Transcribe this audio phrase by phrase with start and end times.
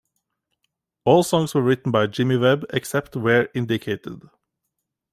[1.05, 4.21] All songs were written by Jimmy Webb, except where indicated.